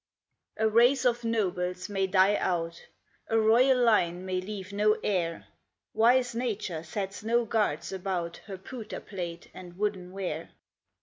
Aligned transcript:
A 0.57 0.67
race 0.67 1.05
of 1.05 1.23
nobles 1.23 1.87
may 1.87 2.07
die 2.07 2.35
out, 2.37 2.87
A 3.27 3.37
royal 3.37 3.83
line 3.83 4.25
may 4.25 4.41
leave 4.41 4.73
no 4.73 4.97
heir; 5.03 5.45
Wise 5.93 6.33
Nature 6.33 6.81
sets 6.81 7.23
no 7.23 7.45
guards 7.45 7.91
about 7.91 8.37
Her 8.47 8.57
pewter 8.57 8.99
plate 8.99 9.51
and 9.53 9.77
wooden 9.77 10.11
ware. 10.11 10.49